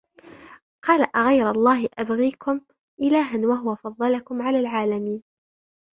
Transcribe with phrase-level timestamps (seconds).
[0.83, 2.61] قَالَ أَغَيْرَ اللَّهِ أَبْغِيكُمْ
[3.01, 5.23] إِلَهًا وَهُوَ فَضَّلَكُمْ عَلَى الْعَالَمِينَ